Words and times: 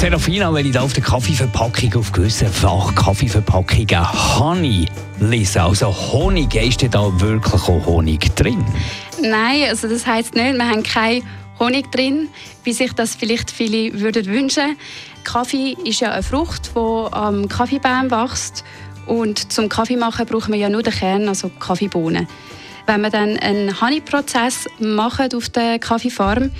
Serafina, 0.00 0.50
wenn 0.54 0.64
ich 0.64 0.72
da 0.72 0.80
auf 0.80 0.94
der 0.94 1.02
Kaffeeverpackung, 1.02 1.94
auf 1.96 2.10
gewissen 2.10 2.48
Fachkaffeeverpackungen 2.48 4.38
Honey 4.38 4.86
lese, 5.20 5.62
also 5.62 5.94
Honig, 5.94 6.54
ist 6.54 6.80
denn 6.80 6.90
da 6.90 7.20
wirklich 7.20 7.62
auch 7.64 7.84
Honig 7.84 8.34
drin? 8.34 8.64
Nein, 9.20 9.64
also 9.68 9.88
das 9.88 10.06
heisst 10.06 10.34
nicht, 10.34 10.54
wir 10.54 10.66
haben 10.66 10.82
kein 10.84 11.22
Honig 11.58 11.92
drin, 11.92 12.28
wie 12.64 12.72
sich 12.72 12.94
das 12.94 13.14
vielleicht 13.14 13.50
viele 13.50 14.00
würden 14.00 14.24
wünschen. 14.24 14.78
Kaffee 15.24 15.76
ist 15.84 16.00
ja 16.00 16.12
eine 16.12 16.22
Frucht, 16.22 16.70
die 16.74 17.12
am 17.12 17.46
Kaffeebaum 17.46 18.10
wächst 18.10 18.64
und 19.04 19.52
zum 19.52 19.68
Kaffee 19.68 19.98
machen 19.98 20.24
braucht 20.24 20.48
man 20.48 20.58
ja 20.58 20.70
nur 20.70 20.82
den 20.82 20.94
Kern, 20.94 21.28
also 21.28 21.50
Kaffeebohnen. 21.50 22.26
Wenn 22.86 23.02
man 23.02 23.12
dann 23.12 23.36
einen 23.36 23.78
Honeyprozess 23.82 24.66
macht 24.78 25.34
auf 25.34 25.50
der 25.50 25.78
Kaffeefarm, 25.78 26.52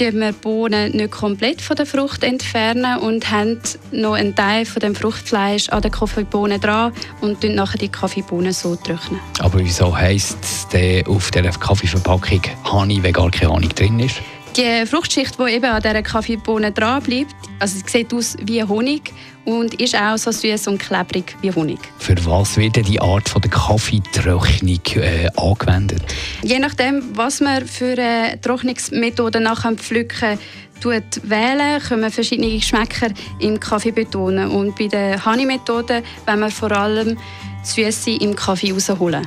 entfernen 0.00 0.20
wir 0.20 0.32
die 0.32 0.38
Bohnen 0.38 0.92
nicht 0.92 1.10
komplett 1.10 1.60
von 1.60 1.76
der 1.76 1.84
Frucht 1.84 2.24
entfernen 2.24 2.98
und 3.00 3.30
haben 3.30 3.60
noch 3.92 4.14
einen 4.14 4.34
Teil 4.34 4.64
von 4.64 4.80
dem 4.80 4.94
Fruchtfleisch 4.94 5.68
an 5.68 5.82
der 5.82 5.90
Kaffeebohnen 5.90 6.58
dran 6.58 6.92
und 7.20 7.44
dann 7.44 7.54
nachher 7.54 7.76
die 7.76 7.90
Kaffeebohnen 7.90 8.52
so 8.52 8.76
trocknen. 8.76 9.20
Aber 9.40 9.58
wieso 9.58 9.94
heisst 9.94 10.38
es 10.72 11.06
auf 11.06 11.30
der 11.30 11.50
Kaffeeverpackung 11.50 12.40
Honey, 12.64 13.02
wenn 13.02 13.12
gar 13.12 13.30
keine 13.30 13.52
Honig 13.52 13.74
drin 13.74 14.00
ist? 14.00 14.16
Die 14.56 14.84
Fruchtschicht, 14.84 15.38
die 15.38 15.52
eben 15.52 15.66
an 15.66 15.80
dieser 15.80 16.02
Kaffeebohne 16.02 16.72
dran 16.72 17.02
bleibt, 17.02 17.34
also 17.60 17.78
sie 17.78 17.84
sieht 17.86 18.12
aus 18.12 18.36
wie 18.42 18.62
Honig 18.64 19.12
und 19.44 19.80
ist 19.80 19.94
auch 19.94 20.16
so 20.16 20.32
süß 20.32 20.66
und 20.66 20.78
klebrig 20.78 21.36
wie 21.40 21.52
Honig. 21.52 21.78
Für 21.98 22.16
was 22.26 22.56
wird 22.56 22.76
die 22.76 23.00
Art 23.00 23.28
von 23.28 23.40
der 23.42 23.50
Kaffeetrocknung 23.50 24.80
äh, 24.96 25.28
angewendet? 25.36 26.02
Je 26.42 26.58
nachdem, 26.58 27.16
was 27.16 27.40
man 27.40 27.64
für 27.66 27.92
eine 27.92 28.40
Trocknungsmethode 28.40 29.40
nachher 29.40 29.72
pflücken 29.74 30.38
tut 30.80 31.20
wählen, 31.22 31.80
können 31.80 32.10
verschiedene 32.10 32.50
Geschmäcker 32.50 33.08
im 33.38 33.60
Kaffee 33.60 33.92
betonen. 33.92 34.50
Und 34.50 34.76
bei 34.76 34.88
der 34.88 35.24
Honey-Methode 35.24 36.02
wollen 36.26 36.40
wir 36.40 36.50
vor 36.50 36.72
allem 36.72 37.16
Süße 37.62 38.12
im 38.20 38.34
Kaffee 38.34 38.72
rausholen. 38.72 39.26